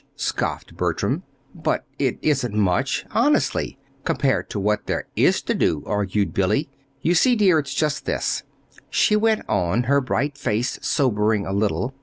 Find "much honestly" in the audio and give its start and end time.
2.55-3.77